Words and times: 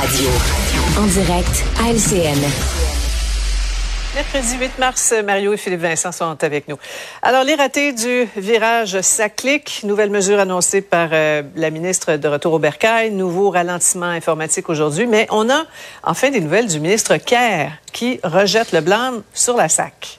Radio. 0.00 0.30
En 0.98 1.06
direct 1.08 1.64
à 1.78 1.90
LCN. 1.90 2.38
Mercredi 4.14 4.56
8 4.58 4.78
mars, 4.78 5.12
Mario 5.26 5.52
et 5.52 5.58
Philippe 5.58 5.82
Vincent 5.82 6.10
sont 6.10 6.42
avec 6.42 6.68
nous. 6.68 6.76
Alors, 7.20 7.44
les 7.44 7.54
ratés 7.54 7.92
du 7.92 8.26
virage 8.34 8.98
SACLIC, 8.98 9.82
nouvelle 9.84 10.08
mesure 10.08 10.38
annoncée 10.38 10.80
par 10.80 11.10
euh, 11.12 11.42
la 11.54 11.68
ministre 11.68 12.16
de 12.16 12.28
Retour 12.28 12.54
au 12.54 12.58
Bercail, 12.58 13.10
nouveau 13.10 13.50
ralentissement 13.50 14.06
informatique 14.06 14.70
aujourd'hui, 14.70 15.06
mais 15.06 15.26
on 15.30 15.50
a 15.50 15.64
enfin 16.02 16.30
des 16.30 16.40
nouvelles 16.40 16.68
du 16.68 16.80
ministre 16.80 17.18
Kerr 17.18 17.72
qui 17.92 18.20
rejette 18.24 18.72
le 18.72 18.80
blâme 18.80 19.22
sur 19.34 19.54
la 19.54 19.68
SAC. 19.68 20.18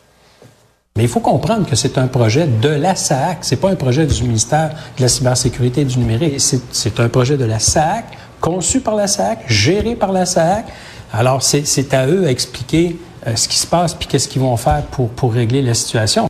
Mais 0.96 1.04
il 1.04 1.10
faut 1.10 1.22
comprendre 1.22 1.68
que 1.68 1.76
c'est 1.76 1.98
un 1.98 2.08
projet 2.08 2.46
de 2.46 2.70
la 2.70 2.96
SAC, 2.96 3.40
c'est 3.42 3.56
pas 3.56 3.70
un 3.70 3.76
projet 3.76 4.06
du 4.06 4.22
ministère 4.24 4.76
de 4.98 5.02
la 5.02 5.08
cybersécurité 5.08 5.82
et 5.82 5.86
du 5.86 5.98
numérique, 5.98 6.40
c'est 6.40 7.00
un 7.00 7.10
projet 7.10 7.38
de 7.38 7.46
la 7.46 7.58
SAC, 7.58 8.06
conçu 8.42 8.82
par 8.82 8.96
la 8.96 9.08
SAC, 9.08 9.44
géré 9.48 9.96
par 9.96 10.12
la 10.12 10.26
SAC. 10.26 10.66
Alors, 11.14 11.42
c'est 11.44 11.94
à 11.94 12.08
eux 12.08 12.26
à 12.26 12.32
expliquer 12.32 12.98
euh, 13.28 13.36
ce 13.36 13.48
qui 13.48 13.58
se 13.58 13.68
passe 13.68 13.94
puis 13.94 14.08
qu'est-ce 14.08 14.28
qu'ils 14.28 14.42
vont 14.42 14.58
faire 14.58 14.84
pour, 14.92 15.10
pour 15.10 15.34
régler 15.34 15.62
la 15.62 15.74
situation. 15.74 16.28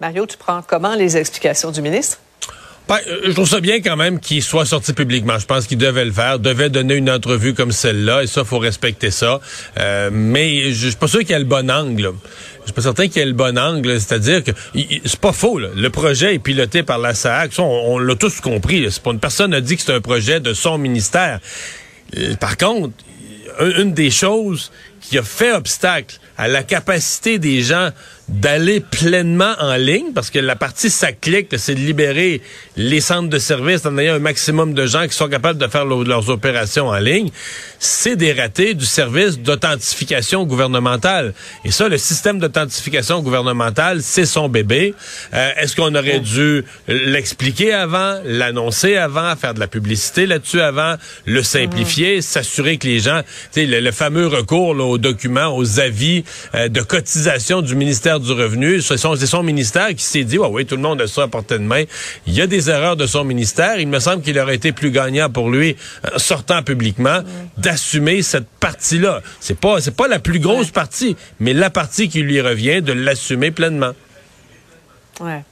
Mario, 0.00 0.26
tu 0.26 0.36
prends 0.36 0.62
comment 0.66 0.94
les 0.94 1.16
explications 1.16 1.70
du 1.70 1.82
ministre? 1.82 2.18
Ben, 2.88 2.98
euh, 3.06 3.20
je 3.26 3.32
trouve 3.32 3.48
ça 3.48 3.60
bien 3.60 3.80
quand 3.80 3.96
même 3.96 4.18
qu'il 4.18 4.42
soit 4.42 4.66
sorti 4.66 4.92
publiquement. 4.92 5.38
Je 5.38 5.46
pense 5.46 5.66
qu'il 5.66 5.78
devait 5.78 6.04
le 6.04 6.12
faire, 6.12 6.38
devait 6.38 6.70
donner 6.70 6.94
une 6.94 7.10
entrevue 7.10 7.54
comme 7.54 7.72
celle-là, 7.72 8.22
et 8.22 8.26
ça, 8.26 8.44
faut 8.44 8.58
respecter 8.58 9.10
ça. 9.10 9.40
Euh, 9.78 10.10
mais 10.12 10.72
je 10.72 10.88
suis 10.88 10.96
pas 10.96 11.06
sûr 11.06 11.20
qu'il 11.20 11.30
y 11.30 11.34
ait 11.34 11.38
le 11.38 11.44
bon 11.44 11.70
angle. 11.70 12.12
Je 12.62 12.66
suis 12.66 12.74
pas 12.74 12.82
certain 12.82 13.08
qu'il 13.08 13.16
y 13.16 13.22
ait 13.22 13.26
le 13.26 13.32
bon 13.32 13.58
angle, 13.58 14.00
c'est-à-dire 14.00 14.44
que 14.44 14.52
c'est 15.04 15.20
pas 15.20 15.32
faux. 15.32 15.58
Là. 15.58 15.68
Le 15.74 15.90
projet 15.90 16.34
est 16.34 16.38
piloté 16.38 16.82
par 16.82 16.98
la 16.98 17.12
SAC, 17.12 17.52
on, 17.58 17.98
l'a 17.98 18.14
tous 18.14 18.40
compris. 18.40 18.86
C'est 18.90 19.02
pas 19.02 19.10
une 19.10 19.18
personne 19.18 19.52
a 19.52 19.60
dit 19.60 19.76
que 19.76 19.82
c'est 19.82 19.92
un 19.92 20.00
projet 20.00 20.38
de 20.38 20.54
son 20.54 20.78
ministère. 20.78 21.40
Euh, 22.16 22.34
par 22.36 22.56
contre, 22.56 22.94
une 23.76 23.92
des 23.92 24.10
choses 24.10 24.70
qui 25.02 25.18
a 25.18 25.22
fait 25.22 25.52
obstacle 25.52 26.16
à 26.38 26.48
la 26.48 26.62
capacité 26.62 27.38
des 27.38 27.60
gens 27.60 27.90
d'aller 28.28 28.80
pleinement 28.80 29.52
en 29.60 29.74
ligne, 29.74 30.12
parce 30.14 30.30
que 30.30 30.38
la 30.38 30.56
partie 30.56 30.88
ça 30.88 31.12
clique, 31.12 31.48
c'est 31.56 31.74
de 31.74 31.80
libérer 31.80 32.40
les 32.76 33.00
centres 33.00 33.28
de 33.28 33.38
services 33.38 33.84
en 33.84 33.98
ayant 33.98 34.14
un 34.14 34.20
maximum 34.20 34.72
de 34.72 34.86
gens 34.86 35.06
qui 35.06 35.14
sont 35.14 35.28
capables 35.28 35.58
de 35.58 35.66
faire 35.66 35.84
leurs 35.84 36.30
opérations 36.30 36.88
en 36.88 36.98
ligne, 36.98 37.30
c'est 37.78 38.16
des 38.16 38.32
ratés 38.32 38.74
du 38.74 38.86
service 38.86 39.38
d'authentification 39.38 40.44
gouvernementale. 40.44 41.34
Et 41.64 41.72
ça, 41.72 41.88
le 41.88 41.98
système 41.98 42.38
d'authentification 42.38 43.20
gouvernementale, 43.20 44.02
c'est 44.02 44.24
son 44.24 44.48
bébé. 44.48 44.94
Euh, 45.34 45.50
est-ce 45.58 45.76
qu'on 45.76 45.94
aurait 45.94 46.20
dû 46.20 46.64
l'expliquer 46.88 47.72
avant, 47.72 48.18
l'annoncer 48.24 48.96
avant, 48.96 49.34
faire 49.36 49.52
de 49.52 49.60
la 49.60 49.66
publicité 49.66 50.26
là-dessus 50.26 50.60
avant, 50.60 50.94
le 51.26 51.42
simplifier, 51.42 52.22
s'assurer 52.22 52.78
que 52.78 52.86
les 52.86 53.00
gens, 53.00 53.22
tu 53.52 53.60
sais, 53.60 53.66
le, 53.66 53.92
fameux 53.92 54.26
recours 54.26 54.74
là, 54.74 54.91
aux 54.92 54.98
documents, 54.98 55.56
aux 55.56 55.80
avis 55.80 56.24
euh, 56.54 56.68
de 56.68 56.80
cotisation 56.80 57.62
du 57.62 57.74
ministère 57.74 58.20
du 58.20 58.32
Revenu. 58.32 58.80
C'est 58.80 58.96
son, 58.96 59.16
son, 59.16 59.42
ministère 59.42 59.88
qui 59.94 60.04
s'est 60.04 60.24
dit, 60.24 60.38
oui, 60.38 60.66
tout 60.66 60.76
le 60.76 60.82
monde 60.82 61.00
a 61.00 61.06
ça 61.06 61.24
à 61.24 61.28
portée 61.28 61.58
de 61.58 61.64
main. 61.64 61.84
Il 62.26 62.34
y 62.34 62.40
a 62.40 62.46
des 62.46 62.70
erreurs 62.70 62.96
de 62.96 63.06
son 63.06 63.24
ministère. 63.24 63.78
Il 63.78 63.88
me 63.88 63.98
semble 63.98 64.22
qu'il 64.22 64.38
aurait 64.38 64.54
été 64.54 64.72
plus 64.72 64.90
gagnant 64.90 65.30
pour 65.30 65.50
lui, 65.50 65.76
euh, 66.06 66.18
sortant 66.18 66.62
publiquement, 66.62 67.20
d'assumer 67.58 68.22
cette 68.22 68.48
partie-là. 68.60 69.22
C'est 69.40 69.58
pas, 69.58 69.80
c'est 69.80 69.96
pas 69.96 70.08
la 70.08 70.18
plus 70.18 70.38
grosse 70.38 70.70
partie, 70.70 71.16
mais 71.40 71.52
la 71.52 71.70
partie 71.70 72.08
qui 72.08 72.20
lui 72.22 72.40
revient 72.40 72.82
de 72.82 72.92
l'assumer 72.92 73.50
pleinement. 73.50 73.92
Ouais. 75.20 75.42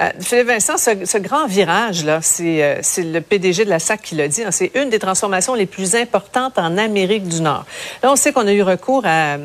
Euh, 0.00 0.10
Philippe 0.20 0.48
Vincent, 0.48 0.76
ce, 0.76 1.18
grand 1.18 1.46
virage-là, 1.46 2.18
euh, 2.40 2.78
c'est 2.82 3.02
le 3.02 3.20
PDG 3.20 3.64
de 3.64 3.70
la 3.70 3.78
SAC 3.78 4.02
qui 4.02 4.14
l'a 4.16 4.26
dit, 4.26 4.42
hein, 4.42 4.50
c'est 4.50 4.72
une 4.74 4.90
des 4.90 4.98
transformations 4.98 5.54
les 5.54 5.66
plus 5.66 5.94
importantes 5.94 6.58
en 6.58 6.76
Amérique 6.78 7.28
du 7.28 7.40
Nord. 7.40 7.64
Là, 8.02 8.10
on 8.10 8.16
sait 8.16 8.32
qu'on 8.32 8.46
a 8.46 8.52
eu 8.52 8.62
recours 8.62 9.04
à, 9.06 9.38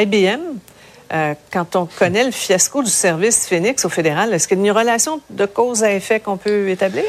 IBM, 0.00 0.40
euh, 1.12 1.34
quand 1.52 1.76
on 1.76 1.86
connaît 1.86 2.24
le 2.24 2.30
fiasco 2.30 2.82
du 2.82 2.90
service 2.90 3.46
Phoenix 3.46 3.84
au 3.84 3.90
fédéral, 3.90 4.32
est-ce 4.32 4.48
qu'il 4.48 4.58
y 4.58 4.62
a 4.62 4.64
une 4.64 4.72
relation 4.72 5.20
de 5.28 5.44
cause 5.44 5.84
à 5.84 5.92
effet 5.92 6.18
qu'on 6.18 6.38
peut 6.38 6.70
établir? 6.70 7.04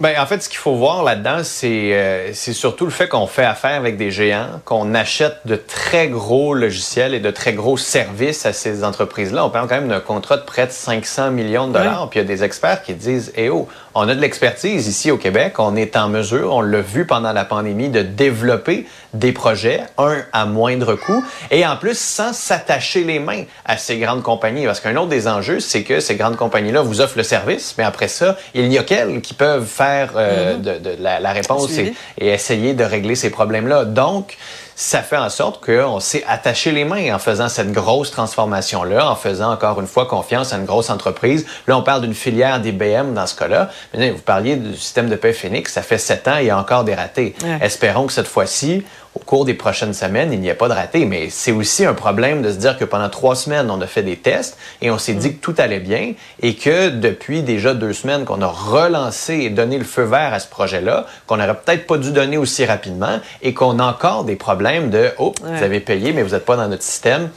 Ben, 0.00 0.14
en 0.18 0.26
fait, 0.26 0.42
ce 0.42 0.48
qu'il 0.48 0.58
faut 0.58 0.74
voir 0.74 1.04
là-dedans, 1.04 1.44
c'est 1.44 2.32
c'est 2.34 2.52
surtout 2.52 2.84
le 2.84 2.90
fait 2.90 3.08
qu'on 3.08 3.28
fait 3.28 3.44
affaire 3.44 3.76
avec 3.76 3.96
des 3.96 4.10
géants, 4.10 4.60
qu'on 4.64 4.92
achète 4.92 5.36
de 5.44 5.54
très 5.54 6.08
gros 6.08 6.52
logiciels 6.52 7.14
et 7.14 7.20
de 7.20 7.30
très 7.30 7.52
gros 7.52 7.76
services 7.76 8.44
à 8.44 8.52
ces 8.52 8.82
entreprises-là. 8.82 9.44
On 9.44 9.50
parle 9.50 9.68
quand 9.68 9.76
même 9.76 9.88
d'un 9.88 10.00
contrat 10.00 10.36
de 10.36 10.42
près 10.42 10.66
de 10.66 10.72
500 10.72 11.30
millions 11.30 11.68
de 11.68 11.74
dollars. 11.74 12.10
Puis 12.10 12.18
il 12.18 12.22
y 12.22 12.24
a 12.24 12.28
des 12.28 12.42
experts 12.42 12.82
qui 12.82 12.94
disent, 12.94 13.32
eh 13.36 13.50
oh, 13.50 13.68
on 13.94 14.08
a 14.08 14.14
de 14.16 14.20
l'expertise 14.20 14.88
ici 14.88 15.12
au 15.12 15.16
Québec. 15.16 15.60
On 15.60 15.76
est 15.76 15.96
en 15.96 16.08
mesure, 16.08 16.52
on 16.52 16.60
l'a 16.60 16.80
vu 16.80 17.06
pendant 17.06 17.32
la 17.32 17.44
pandémie, 17.44 17.88
de 17.88 18.02
développer 18.02 18.86
des 19.12 19.30
projets, 19.30 19.80
un 19.96 20.16
à 20.32 20.44
moindre 20.44 20.96
coût, 20.96 21.24
et 21.52 21.64
en 21.64 21.76
plus 21.76 21.96
sans 21.96 22.32
s'attacher 22.32 23.04
les 23.04 23.20
mains 23.20 23.44
à 23.64 23.76
ces 23.76 23.98
grandes 23.98 24.24
compagnies. 24.24 24.66
Parce 24.66 24.80
qu'un 24.80 24.96
autre 24.96 25.08
des 25.08 25.28
enjeux, 25.28 25.60
c'est 25.60 25.84
que 25.84 26.00
ces 26.00 26.16
grandes 26.16 26.36
compagnies-là 26.36 26.82
vous 26.82 27.00
offrent 27.00 27.16
le 27.16 27.22
service, 27.22 27.76
mais 27.78 27.84
après 27.84 28.08
ça, 28.08 28.36
il 28.54 28.68
n'y 28.68 28.78
a 28.78 28.82
qu'elles 28.82 29.20
qui 29.20 29.34
peuvent 29.34 29.66
faire 29.66 29.83
euh, 29.84 30.56
mm-hmm. 30.56 30.82
de, 30.82 30.96
la, 31.00 31.32
réponse 31.32 31.70
et, 31.78 31.94
et, 32.18 32.28
essayer 32.28 32.74
de 32.74 32.84
régler 32.84 33.14
ces 33.14 33.30
problèmes-là. 33.30 33.84
Donc, 33.84 34.36
ça 34.76 35.02
fait 35.02 35.16
en 35.16 35.30
sorte 35.30 35.64
qu'on 35.64 36.00
s'est 36.00 36.24
attaché 36.26 36.72
les 36.72 36.84
mains 36.84 37.14
en 37.14 37.18
faisant 37.18 37.48
cette 37.48 37.70
grosse 37.70 38.10
transformation-là, 38.10 39.08
en 39.08 39.14
faisant 39.14 39.52
encore 39.52 39.80
une 39.80 39.86
fois 39.86 40.06
confiance 40.06 40.52
à 40.52 40.56
une 40.56 40.64
grosse 40.64 40.90
entreprise. 40.90 41.46
Là, 41.66 41.78
on 41.78 41.82
parle 41.82 42.02
d'une 42.02 42.14
filière 42.14 42.60
d'IBM 42.60 43.14
dans 43.14 43.26
ce 43.26 43.36
cas-là. 43.36 43.70
Mais 43.96 44.10
vous 44.10 44.22
parliez 44.22 44.56
du 44.56 44.76
système 44.76 45.08
de 45.08 45.16
paix 45.16 45.32
Phoenix, 45.32 45.72
ça 45.72 45.82
fait 45.82 45.98
sept 45.98 46.26
ans, 46.26 46.38
il 46.38 46.46
y 46.46 46.50
a 46.50 46.58
encore 46.58 46.84
des 46.84 46.94
ratés. 46.94 47.34
Espérons 47.60 48.06
que 48.06 48.12
cette 48.12 48.26
fois-ci, 48.26 48.84
au 49.14 49.20
cours 49.20 49.44
des 49.44 49.54
prochaines 49.54 49.94
semaines, 49.94 50.32
il 50.32 50.40
n'y 50.40 50.50
a 50.50 50.54
pas 50.54 50.68
de 50.68 50.74
raté. 50.74 51.04
Mais 51.04 51.28
c'est 51.30 51.52
aussi 51.52 51.84
un 51.84 51.94
problème 51.94 52.42
de 52.42 52.50
se 52.50 52.56
dire 52.56 52.76
que 52.76 52.84
pendant 52.84 53.08
trois 53.08 53.36
semaines, 53.36 53.70
on 53.70 53.80
a 53.80 53.86
fait 53.86 54.02
des 54.02 54.16
tests 54.16 54.58
et 54.82 54.90
on 54.90 54.98
s'est 54.98 55.14
dit 55.14 55.28
mm. 55.28 55.36
que 55.36 55.40
tout 55.40 55.54
allait 55.58 55.80
bien 55.80 56.14
et 56.42 56.54
que 56.54 56.90
depuis 56.90 57.42
déjà 57.42 57.74
deux 57.74 57.92
semaines 57.92 58.24
qu'on 58.24 58.42
a 58.42 58.46
relancé 58.46 59.34
et 59.34 59.50
donné 59.50 59.78
le 59.78 59.84
feu 59.84 60.02
vert 60.02 60.34
à 60.34 60.40
ce 60.40 60.48
projet-là, 60.48 61.06
qu'on 61.26 61.36
n'aurait 61.36 61.54
peut-être 61.54 61.86
pas 61.86 61.98
dû 61.98 62.10
donner 62.10 62.36
aussi 62.36 62.64
rapidement 62.64 63.20
et 63.42 63.54
qu'on 63.54 63.78
a 63.78 63.84
encore 63.84 64.24
des 64.24 64.36
problèmes 64.36 64.90
de 64.90 65.10
«Oh, 65.18 65.32
vous 65.42 65.62
avez 65.62 65.80
payé, 65.80 66.12
mais 66.12 66.22
vous 66.22 66.34
n'êtes 66.34 66.44
pas 66.44 66.56
dans 66.56 66.68
notre 66.68 66.82
système 66.82 67.30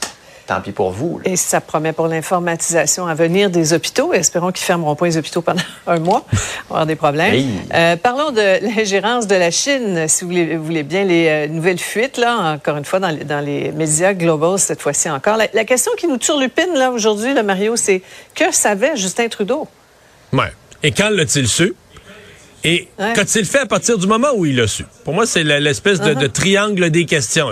tant 0.48 0.60
pis 0.62 0.72
pour 0.72 0.90
vous. 0.90 1.20
Et 1.24 1.36
ça 1.36 1.60
promet 1.60 1.92
pour 1.92 2.08
l'informatisation 2.08 3.06
à 3.06 3.14
venir 3.14 3.50
des 3.50 3.74
hôpitaux. 3.74 4.12
Espérons 4.14 4.50
qu'ils 4.50 4.64
fermeront 4.64 4.96
pas 4.96 5.06
les 5.06 5.16
hôpitaux 5.18 5.42
pendant 5.42 5.62
un 5.86 5.98
mois. 6.00 6.24
On 6.32 6.36
va 6.36 6.40
avoir 6.70 6.86
des 6.86 6.96
problèmes. 6.96 7.44
Euh, 7.74 7.96
parlons 7.96 8.32
de 8.32 8.64
l'ingérence 8.76 9.26
de 9.26 9.36
la 9.36 9.50
Chine, 9.50 10.08
si 10.08 10.24
vous 10.24 10.64
voulez, 10.64 10.82
bien, 10.82 11.04
les 11.04 11.28
euh, 11.28 11.46
nouvelles 11.48 11.78
fuites, 11.78 12.16
là, 12.16 12.54
encore 12.54 12.78
une 12.78 12.84
fois, 12.86 12.98
dans 12.98 13.10
les, 13.10 13.24
dans 13.24 13.44
les 13.44 13.70
médias 13.72 14.14
globaux, 14.14 14.56
cette 14.56 14.80
fois-ci 14.80 15.10
encore. 15.10 15.36
La, 15.36 15.48
la, 15.52 15.64
question 15.64 15.92
qui 15.98 16.06
nous 16.06 16.18
turlupine, 16.18 16.74
là, 16.74 16.90
aujourd'hui, 16.90 17.34
Mario, 17.42 17.76
c'est 17.76 18.02
que 18.34 18.50
savait 18.50 18.96
Justin 18.96 19.28
Trudeau? 19.28 19.68
Ouais. 20.32 20.52
Et 20.82 20.92
quand 20.92 21.10
l'a-t-il 21.10 21.46
su? 21.46 21.74
Et 22.64 22.88
qu'a-t-il 22.98 23.44
fait 23.44 23.60
à 23.60 23.66
partir 23.66 23.98
du 23.98 24.06
moment 24.06 24.28
où 24.34 24.44
il 24.44 24.56
l'a 24.56 24.66
su? 24.66 24.84
Pour 25.04 25.14
moi, 25.14 25.26
c'est 25.26 25.44
l'espèce 25.44 26.00
de, 26.00 26.12
uh-huh. 26.12 26.28
triangle 26.30 26.90
des 26.90 27.04
questions. 27.04 27.50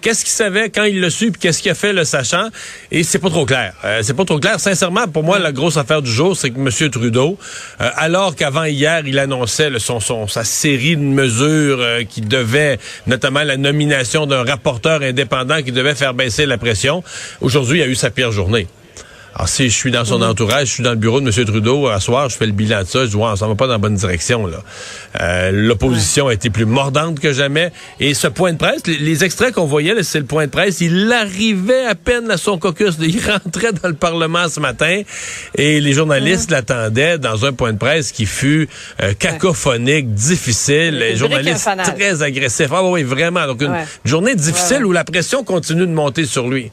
Qu'est-ce 0.00 0.24
qu'il 0.24 0.32
savait 0.32 0.68
quand 0.68 0.82
il 0.84 1.00
l'a 1.00 1.10
su, 1.10 1.30
puis 1.30 1.40
qu'est-ce 1.40 1.62
qu'il 1.62 1.70
a 1.70 1.76
fait 1.76 1.92
le 1.92 2.04
sachant? 2.04 2.48
Et 2.90 3.04
c'est 3.04 3.20
pas 3.20 3.30
trop 3.30 3.46
clair. 3.46 3.74
Euh, 3.84 4.00
c'est 4.02 4.14
pas 4.14 4.24
trop 4.24 4.40
clair. 4.40 4.58
Sincèrement, 4.58 5.06
pour 5.06 5.22
moi, 5.22 5.38
la 5.38 5.52
grosse 5.52 5.76
affaire 5.76 6.02
du 6.02 6.10
jour, 6.10 6.36
c'est 6.36 6.50
que 6.50 6.58
M. 6.58 6.90
Trudeau, 6.90 7.38
euh, 7.80 7.90
alors 7.94 8.34
qu'avant 8.34 8.64
hier, 8.64 9.02
il 9.06 9.18
annonçait 9.20 9.70
son, 9.78 10.00
son, 10.00 10.26
sa 10.26 10.42
série 10.42 10.96
de 10.96 11.02
mesures 11.02 11.78
euh, 11.80 12.02
qui 12.02 12.20
devaient, 12.20 12.78
notamment 13.06 13.44
la 13.44 13.56
nomination 13.56 14.26
d'un 14.26 14.42
rapporteur 14.42 15.02
indépendant 15.02 15.62
qui 15.62 15.70
devait 15.70 15.94
faire 15.94 16.14
baisser 16.14 16.46
la 16.46 16.58
pression, 16.58 17.04
aujourd'hui, 17.40 17.78
il 17.78 17.82
a 17.82 17.86
eu 17.86 17.94
sa 17.94 18.10
pire 18.10 18.32
journée. 18.32 18.66
Alors, 19.38 19.48
si 19.48 19.70
je 19.70 19.74
suis 19.76 19.92
dans 19.92 20.04
son 20.04 20.20
entourage, 20.20 20.66
je 20.66 20.72
suis 20.72 20.82
dans 20.82 20.90
le 20.90 20.96
bureau 20.96 21.20
de 21.20 21.26
M. 21.30 21.44
Trudeau, 21.44 21.86
à 21.86 22.00
soir, 22.00 22.28
je 22.28 22.36
fais 22.36 22.46
le 22.46 22.50
bilan 22.50 22.82
de 22.82 22.88
ça, 22.88 23.04
je 23.04 23.10
dis, 23.10 23.16
on 23.16 23.36
s'en 23.36 23.46
va 23.46 23.54
pas 23.54 23.68
dans 23.68 23.74
la 23.74 23.78
bonne 23.78 23.94
direction, 23.94 24.48
là. 24.48 24.64
Euh, 25.20 25.52
L'opposition 25.52 26.26
a 26.26 26.34
été 26.34 26.50
plus 26.50 26.66
mordante 26.66 27.20
que 27.20 27.32
jamais. 27.32 27.70
Et 28.00 28.14
ce 28.14 28.26
point 28.26 28.52
de 28.52 28.58
presse, 28.58 28.84
les, 28.88 28.98
les 28.98 29.22
extraits 29.22 29.54
qu'on 29.54 29.66
voyait, 29.66 29.94
là, 29.94 30.02
c'est 30.02 30.18
le 30.18 30.24
point 30.24 30.46
de 30.46 30.50
presse, 30.50 30.80
il 30.80 31.12
arrivait 31.12 31.84
à 31.86 31.94
peine 31.94 32.28
à 32.32 32.36
son 32.36 32.58
caucus, 32.58 32.96
il 33.00 33.20
rentrait 33.30 33.72
dans 33.72 33.88
le 33.88 33.94
Parlement 33.94 34.48
ce 34.48 34.58
matin, 34.58 35.02
et 35.54 35.80
les 35.80 35.92
journalistes 35.92 36.50
l'attendaient 36.50 37.18
dans 37.18 37.44
un 37.44 37.52
point 37.52 37.72
de 37.72 37.78
presse 37.78 38.10
qui 38.10 38.26
fut 38.26 38.68
euh, 39.00 39.14
cacophonique, 39.16 40.14
difficile, 40.14 40.98
les 40.98 41.14
journalistes 41.14 41.68
très 41.96 42.24
agressifs. 42.24 42.72
Ah 42.72 42.82
oui, 42.82 43.04
vraiment. 43.04 43.46
Donc, 43.46 43.62
une 43.62 43.76
journée 44.04 44.34
difficile 44.34 44.84
où 44.84 44.90
la 44.90 45.04
pression 45.04 45.44
continue 45.44 45.86
de 45.86 45.92
monter 45.92 46.26
sur 46.26 46.48
lui. 46.48 46.72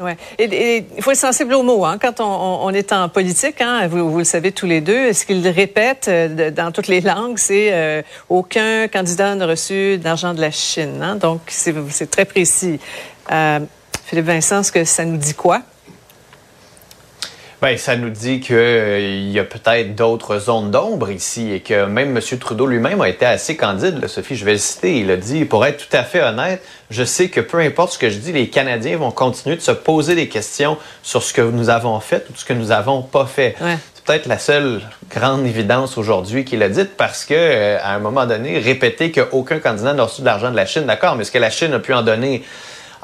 Ouais. 0.00 0.16
Et, 0.38 0.84
il 0.96 1.02
faut 1.02 1.12
être 1.12 1.16
sensible 1.16 1.54
aux 1.54 1.62
mots 1.62 1.84
hein, 1.84 1.98
quand 2.00 2.20
on, 2.20 2.24
on- 2.66 2.70
est 2.70 2.92
en 2.92 3.08
politique. 3.08 3.60
Hein, 3.60 3.86
vous, 3.86 4.10
vous 4.10 4.18
le 4.18 4.24
savez 4.24 4.50
tous 4.50 4.66
les 4.66 4.80
deux. 4.80 5.12
Ce 5.12 5.24
qu'il 5.24 5.46
répète 5.46 6.06
euh, 6.08 6.50
dans 6.50 6.72
toutes 6.72 6.88
les 6.88 7.00
langues, 7.00 7.38
c'est 7.38 7.72
euh, 7.72 8.02
aucun 8.28 8.88
candidat 8.88 9.34
n'a 9.36 9.46
reçu 9.46 9.98
d'argent 9.98 10.34
de 10.34 10.40
la 10.40 10.50
Chine. 10.50 11.00
Hein, 11.00 11.16
donc 11.16 11.42
c'est 11.46 11.74
c'est 11.90 12.10
très 12.10 12.24
précis. 12.24 12.80
Euh, 13.30 13.60
Philippe 14.06 14.26
Vincent, 14.26 14.62
ce 14.64 14.72
que 14.72 14.84
ça 14.84 15.04
nous 15.04 15.16
dit 15.16 15.34
quoi? 15.34 15.62
Ben, 17.64 17.78
ça 17.78 17.96
nous 17.96 18.10
dit 18.10 18.40
qu'il 18.40 19.30
y 19.30 19.38
a 19.38 19.44
peut-être 19.44 19.94
d'autres 19.94 20.38
zones 20.38 20.70
d'ombre 20.70 21.10
ici 21.10 21.50
et 21.50 21.60
que 21.60 21.86
même 21.86 22.14
M. 22.14 22.38
Trudeau 22.38 22.66
lui-même 22.66 23.00
a 23.00 23.08
été 23.08 23.24
assez 23.24 23.56
candide. 23.56 24.02
là, 24.02 24.06
Sophie, 24.06 24.36
je 24.36 24.44
vais 24.44 24.52
le 24.52 24.58
citer. 24.58 24.98
Il 24.98 25.10
a 25.10 25.16
dit, 25.16 25.46
pour 25.46 25.64
être 25.64 25.88
tout 25.88 25.96
à 25.96 26.02
fait 26.02 26.22
honnête, 26.22 26.62
je 26.90 27.02
sais 27.04 27.30
que 27.30 27.40
peu 27.40 27.60
importe 27.60 27.94
ce 27.94 27.98
que 27.98 28.10
je 28.10 28.18
dis, 28.18 28.32
les 28.32 28.50
Canadiens 28.50 28.98
vont 28.98 29.10
continuer 29.10 29.56
de 29.56 29.62
se 29.62 29.70
poser 29.70 30.14
des 30.14 30.28
questions 30.28 30.76
sur 31.02 31.22
ce 31.22 31.32
que 31.32 31.40
nous 31.40 31.70
avons 31.70 31.98
fait 32.00 32.26
ou 32.30 32.36
ce 32.36 32.44
que 32.44 32.52
nous 32.52 32.70
avons 32.70 33.00
pas 33.00 33.24
fait. 33.24 33.56
Ouais. 33.62 33.78
C'est 33.94 34.04
peut-être 34.04 34.26
la 34.26 34.38
seule 34.38 34.82
grande 35.10 35.46
évidence 35.46 35.96
aujourd'hui 35.96 36.44
qu'il 36.44 36.62
a 36.62 36.68
dite 36.68 36.98
parce 36.98 37.24
que, 37.24 37.32
euh, 37.32 37.78
à 37.82 37.94
un 37.94 37.98
moment 37.98 38.26
donné, 38.26 38.58
répéter 38.58 39.10
qu'aucun 39.10 39.58
candidat 39.58 39.94
n'a 39.94 40.02
reçu 40.02 40.20
de 40.20 40.26
l'argent 40.26 40.50
de 40.50 40.56
la 40.56 40.66
Chine, 40.66 40.84
d'accord, 40.84 41.16
mais 41.16 41.22
est-ce 41.22 41.32
que 41.32 41.38
la 41.38 41.48
Chine 41.48 41.72
a 41.72 41.78
pu 41.78 41.94
en 41.94 42.02
donner 42.02 42.44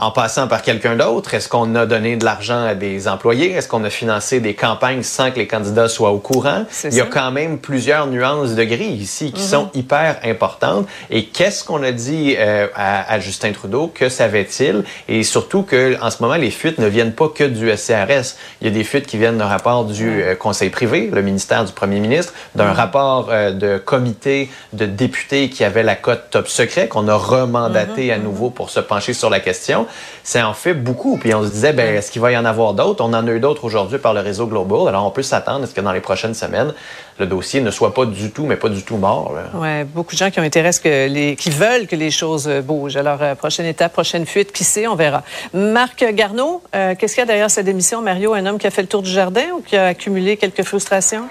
en 0.00 0.10
passant 0.10 0.48
par 0.48 0.62
quelqu'un 0.62 0.96
d'autre? 0.96 1.34
Est-ce 1.34 1.48
qu'on 1.48 1.74
a 1.74 1.84
donné 1.84 2.16
de 2.16 2.24
l'argent 2.24 2.64
à 2.64 2.74
des 2.74 3.06
employés? 3.06 3.52
Est-ce 3.52 3.68
qu'on 3.68 3.84
a 3.84 3.90
financé 3.90 4.40
des 4.40 4.54
campagnes 4.54 5.02
sans 5.02 5.30
que 5.30 5.38
les 5.38 5.46
candidats 5.46 5.88
soient 5.88 6.10
au 6.10 6.18
courant? 6.18 6.64
Il 6.84 6.94
y 6.94 7.00
a 7.00 7.04
ça. 7.04 7.10
quand 7.10 7.30
même 7.30 7.58
plusieurs 7.58 8.06
nuances 8.06 8.54
de 8.54 8.64
gris 8.64 8.86
ici 8.86 9.30
qui 9.30 9.42
sont 9.42 9.70
hyper 9.74 10.18
importantes. 10.24 10.86
Et 11.10 11.26
qu'est-ce 11.26 11.64
qu'on 11.64 11.82
a 11.82 11.92
dit 11.92 12.34
euh, 12.38 12.66
à, 12.74 13.12
à 13.12 13.20
Justin 13.20 13.52
Trudeau? 13.52 13.92
Que 13.94 14.08
savait-il? 14.08 14.84
Et 15.08 15.22
surtout 15.22 15.62
que 15.62 16.00
en 16.02 16.10
ce 16.10 16.22
moment, 16.22 16.36
les 16.36 16.50
fuites 16.50 16.78
ne 16.78 16.86
viennent 16.86 17.12
pas 17.12 17.28
que 17.28 17.44
du 17.44 17.70
SCRS. 17.76 18.36
Il 18.62 18.68
y 18.68 18.70
a 18.70 18.72
des 18.72 18.84
fuites 18.84 19.06
qui 19.06 19.18
viennent 19.18 19.38
d'un 19.38 19.46
rapport 19.46 19.84
du 19.84 20.22
euh, 20.22 20.34
Conseil 20.34 20.70
privé, 20.70 21.10
le 21.12 21.20
ministère 21.20 21.66
du 21.66 21.72
Premier 21.72 22.00
ministre, 22.00 22.32
d'un 22.54 22.72
rapport 22.72 23.28
euh, 23.30 23.52
de 23.52 23.76
comité 23.76 24.48
de 24.72 24.86
députés 24.86 25.50
qui 25.50 25.62
avait 25.62 25.82
la 25.82 25.94
cote 25.94 26.30
top 26.30 26.48
secret, 26.48 26.88
qu'on 26.88 27.06
a 27.08 27.14
remandaté 27.14 28.12
à 28.12 28.18
nouveau 28.18 28.48
pour 28.48 28.70
se 28.70 28.80
pencher 28.80 29.12
sur 29.12 29.28
la 29.28 29.40
question. 29.40 29.86
C'est 30.24 30.42
en 30.42 30.54
fait 30.54 30.74
beaucoup. 30.74 31.18
Puis 31.18 31.34
on 31.34 31.44
se 31.44 31.50
disait, 31.50 31.72
ben, 31.72 31.94
est-ce 31.96 32.10
qu'il 32.10 32.22
va 32.22 32.32
y 32.32 32.36
en 32.36 32.44
avoir 32.44 32.74
d'autres? 32.74 33.04
On 33.04 33.12
en 33.12 33.26
a 33.26 33.30
eu 33.30 33.40
d'autres 33.40 33.64
aujourd'hui 33.64 33.98
par 33.98 34.14
le 34.14 34.20
réseau 34.20 34.46
Global. 34.46 34.88
Alors 34.88 35.06
on 35.06 35.10
peut 35.10 35.22
s'attendre 35.22 35.64
à 35.64 35.66
ce 35.66 35.74
que 35.74 35.80
dans 35.80 35.92
les 35.92 36.00
prochaines 36.00 36.34
semaines, 36.34 36.72
le 37.18 37.26
dossier 37.26 37.60
ne 37.60 37.70
soit 37.70 37.94
pas 37.94 38.06
du 38.06 38.30
tout, 38.30 38.46
mais 38.46 38.56
pas 38.56 38.68
du 38.68 38.82
tout 38.82 38.96
mort. 38.96 39.32
Ouais, 39.54 39.84
beaucoup 39.84 40.14
de 40.14 40.18
gens 40.18 40.30
qui 40.30 40.40
ont 40.40 40.42
intérêt 40.42 40.68
à 40.68 40.72
ce 40.72 40.80
que 40.80 41.06
les, 41.06 41.36
qui 41.36 41.50
veulent 41.50 41.86
que 41.86 41.96
les 41.96 42.10
choses 42.10 42.48
euh, 42.48 42.62
bougent. 42.62 42.96
Alors, 42.96 43.22
euh, 43.22 43.34
prochaine 43.34 43.66
étape, 43.66 43.92
prochaine 43.92 44.26
fuite, 44.26 44.52
qui 44.52 44.64
sait, 44.64 44.86
on 44.86 44.94
verra. 44.94 45.22
Marc 45.52 46.04
Garneau, 46.14 46.62
euh, 46.74 46.94
qu'est-ce 46.98 47.14
qu'il 47.14 47.20
y 47.20 47.24
a 47.24 47.26
derrière 47.26 47.50
sa 47.50 47.62
démission, 47.62 48.00
Mario? 48.00 48.32
Un 48.32 48.46
homme 48.46 48.58
qui 48.58 48.66
a 48.66 48.70
fait 48.70 48.82
le 48.82 48.88
tour 48.88 49.02
du 49.02 49.10
jardin 49.10 49.44
ou 49.56 49.60
qui 49.60 49.76
a 49.76 49.86
accumulé 49.86 50.36
quelques 50.36 50.62
frustrations? 50.62 51.24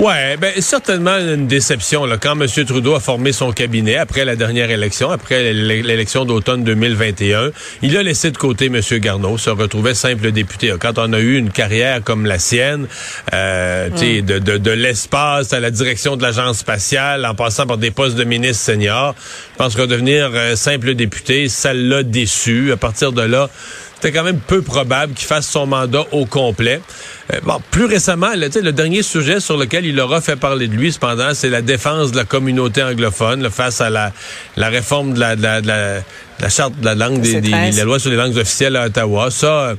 Ouais, 0.00 0.38
ben 0.38 0.54
certainement 0.60 1.18
une 1.18 1.46
déception 1.46 2.06
là, 2.06 2.16
quand 2.16 2.32
M. 2.40 2.46
Trudeau 2.64 2.94
a 2.94 3.00
formé 3.00 3.32
son 3.32 3.52
cabinet 3.52 3.96
après 3.96 4.24
la 4.24 4.34
dernière 4.34 4.70
élection, 4.70 5.10
après 5.10 5.52
l'é- 5.52 5.82
l'élection 5.82 6.24
d'automne 6.24 6.64
2021. 6.64 7.50
Il 7.82 7.94
a 7.98 8.02
laissé 8.02 8.30
de 8.30 8.38
côté 8.38 8.66
M. 8.66 8.80
Garneau, 8.98 9.36
se 9.36 9.50
retrouvait 9.50 9.92
simple 9.92 10.32
député. 10.32 10.72
Quand 10.80 10.98
on 10.98 11.12
a 11.12 11.18
eu 11.20 11.36
une 11.36 11.50
carrière 11.50 12.02
comme 12.02 12.24
la 12.24 12.38
sienne, 12.38 12.86
euh, 13.34 13.90
tu 13.90 13.98
sais, 13.98 14.22
de, 14.22 14.38
de, 14.38 14.56
de 14.56 14.70
l'espace 14.70 15.52
à 15.52 15.60
la 15.60 15.70
direction 15.70 16.16
de 16.16 16.22
l'agence 16.22 16.58
spatiale, 16.60 17.26
en 17.26 17.34
passant 17.34 17.66
par 17.66 17.76
des 17.76 17.90
postes 17.90 18.16
de 18.16 18.24
ministre 18.24 18.64
senior, 18.64 19.14
je 19.52 19.58
pense 19.58 19.74
que 19.74 19.82
devenir 19.82 20.30
euh, 20.32 20.56
simple 20.56 20.94
député, 20.94 21.50
ça 21.50 21.74
l'a 21.74 22.02
déçu. 22.04 22.72
À 22.72 22.78
partir 22.78 23.12
de 23.12 23.20
là, 23.22 23.50
c'était 24.00 24.16
quand 24.16 24.24
même 24.24 24.38
peu 24.38 24.62
probable 24.62 25.12
qu'il 25.14 25.26
fasse 25.26 25.46
son 25.46 25.66
mandat 25.66 26.04
au 26.12 26.24
complet. 26.24 26.80
Euh, 27.32 27.40
bon, 27.42 27.60
plus 27.70 27.84
récemment, 27.84 28.30
là, 28.34 28.46
le 28.62 28.72
dernier 28.72 29.02
sujet 29.02 29.40
sur 29.40 29.56
lequel 29.56 29.84
il 29.84 30.00
aura 30.00 30.20
fait 30.20 30.36
parler 30.36 30.68
de 30.68 30.74
lui, 30.74 30.90
cependant, 30.92 31.34
c'est 31.34 31.50
la 31.50 31.60
défense 31.62 32.12
de 32.12 32.16
la 32.16 32.24
communauté 32.24 32.82
anglophone 32.82 33.42
là, 33.42 33.50
face 33.50 33.80
à 33.80 33.90
la, 33.90 34.12
la 34.56 34.68
réforme 34.68 35.12
de 35.14 35.20
la, 35.20 35.36
de 35.36 35.42
la, 35.42 35.60
de 35.60 35.66
la, 35.66 35.98
de 35.98 36.02
la 36.40 36.48
charte 36.48 36.78
de 36.80 36.84
la 36.84 36.94
langue, 36.94 37.20
des, 37.20 37.40
des- 37.40 37.50
13. 37.50 37.76
la 37.76 37.84
loi 37.84 37.98
sur 37.98 38.10
les 38.10 38.16
langues 38.16 38.36
officielles 38.36 38.76
à 38.76 38.86
Ottawa. 38.86 39.30
Ça, 39.30 39.46
euh, 39.46 39.74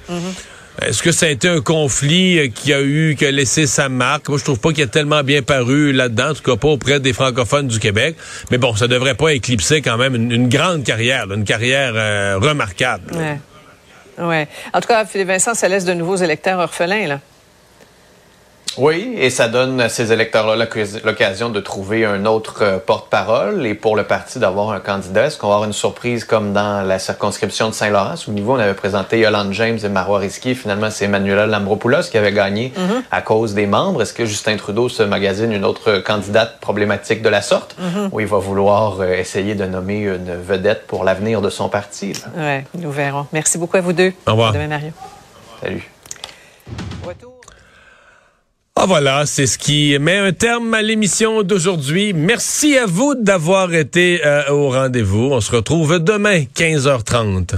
est-ce 0.81 1.03
que 1.03 1.11
ça 1.11 1.25
a 1.25 1.29
été 1.29 1.49
un 1.49 1.59
conflit 1.61 2.39
euh, 2.39 2.47
qui 2.47 2.73
a 2.73 2.81
eu, 2.81 3.15
qui 3.17 3.25
a 3.25 3.31
laissé 3.31 3.67
sa 3.67 3.89
marque? 3.89 4.29
Moi, 4.29 4.37
je 4.37 4.43
trouve 4.43 4.59
pas 4.59 4.71
qu'il 4.71 4.83
a 4.83 4.87
tellement 4.87 5.23
bien 5.23 5.41
paru 5.41 5.91
là-dedans, 5.91 6.29
en 6.29 6.33
tout 6.33 6.43
cas 6.43 6.55
pas 6.55 6.69
auprès 6.69 6.99
des 6.99 7.13
francophones 7.13 7.67
du 7.67 7.79
Québec. 7.79 8.15
Mais 8.51 8.57
bon, 8.57 8.75
ça 8.75 8.87
devrait 8.87 9.15
pas 9.15 9.33
éclipser 9.33 9.81
quand 9.81 9.97
même 9.97 10.15
une, 10.15 10.31
une 10.31 10.47
grande 10.49 10.83
carrière, 10.83 11.25
là, 11.27 11.35
une 11.35 11.43
carrière 11.43 11.93
euh, 11.95 12.37
remarquable. 12.39 13.03
Ouais. 13.13 13.39
Ouais. 14.21 14.47
En 14.73 14.81
tout 14.81 14.87
cas, 14.87 15.03
Philippe 15.05 15.27
Vincent, 15.29 15.55
ça 15.55 15.67
laisse 15.67 15.83
de 15.85 15.93
nouveaux 15.93 16.15
électeurs 16.15 16.59
orphelins, 16.59 17.07
là. 17.07 17.19
Oui, 18.77 19.15
et 19.17 19.29
ça 19.29 19.49
donne 19.49 19.81
à 19.81 19.89
ces 19.89 20.13
électeurs-là 20.13 20.55
l'occas- 20.55 20.99
l'occasion 21.03 21.49
de 21.49 21.59
trouver 21.59 22.05
un 22.05 22.25
autre 22.25 22.59
euh, 22.61 22.77
porte-parole 22.79 23.65
et 23.65 23.73
pour 23.73 23.97
le 23.97 24.03
parti 24.03 24.39
d'avoir 24.39 24.69
un 24.71 24.79
candidat. 24.79 25.25
Est-ce 25.25 25.37
qu'on 25.37 25.47
va 25.49 25.55
avoir 25.55 25.67
une 25.67 25.73
surprise 25.73 26.23
comme 26.23 26.53
dans 26.53 26.81
la 26.81 26.97
circonscription 26.97 27.67
de 27.67 27.73
Saint-Laurent? 27.73 28.15
Au 28.27 28.31
niveau, 28.31 28.53
on 28.53 28.59
avait 28.59 28.73
présenté 28.73 29.19
Yolande 29.19 29.51
James 29.51 29.77
et 29.83 29.89
Marois 29.89 30.19
Risky. 30.19 30.55
Finalement, 30.55 30.89
c'est 30.89 31.05
Emmanuela 31.05 31.47
Lambropoulos 31.47 32.03
qui 32.09 32.17
avait 32.17 32.31
gagné 32.31 32.71
à 33.11 33.21
cause 33.21 33.53
des 33.53 33.65
membres. 33.67 34.03
Est-ce 34.03 34.13
que 34.13 34.25
Justin 34.25 34.55
Trudeau 34.55 34.87
se 34.87 35.03
magasine 35.03 35.51
une 35.51 35.65
autre 35.65 35.97
candidate 35.99 36.59
problématique 36.61 37.21
de 37.21 37.29
la 37.29 37.41
sorte? 37.41 37.75
Ou 38.13 38.21
il 38.21 38.27
va 38.27 38.37
vouloir 38.37 39.01
euh, 39.01 39.11
essayer 39.13 39.53
de 39.55 39.65
nommer 39.65 39.99
une 40.03 40.33
vedette 40.41 40.87
pour 40.87 41.03
l'avenir 41.03 41.41
de 41.41 41.49
son 41.49 41.67
parti? 41.67 42.13
Ouais, 42.37 42.63
nous 42.75 42.91
verrons. 42.91 43.27
Merci 43.33 43.57
beaucoup 43.57 43.75
à 43.77 43.81
vous 43.81 43.91
deux. 43.93 44.13
Au 44.27 44.31
revoir. 44.31 44.51
À 44.51 44.53
demain, 44.53 44.67
Mario. 44.67 44.91
Salut. 45.61 45.89
Retour. 47.05 47.40
Ah 48.83 48.87
voilà, 48.87 49.27
c'est 49.27 49.45
ce 49.45 49.59
qui 49.59 49.95
met 49.99 50.17
un 50.17 50.31
terme 50.31 50.73
à 50.73 50.81
l'émission 50.81 51.43
d'aujourd'hui. 51.43 52.13
Merci 52.13 52.79
à 52.79 52.87
vous 52.87 53.13
d'avoir 53.13 53.75
été 53.75 54.25
euh, 54.25 54.49
au 54.49 54.71
rendez-vous. 54.71 55.29
On 55.31 55.39
se 55.39 55.55
retrouve 55.55 55.99
demain, 55.99 56.45
15h30. 56.55 57.57